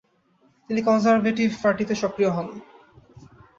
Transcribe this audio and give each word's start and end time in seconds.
তিনি 0.69 0.81
কনজারভেটিভ 0.81 1.49
পার্টিতে 1.63 1.93
সক্রিয় 1.95 2.31
হন। 2.31 2.47